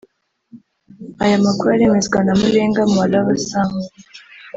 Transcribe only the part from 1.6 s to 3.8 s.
aremezwa na Mulenga Mwalaba Sam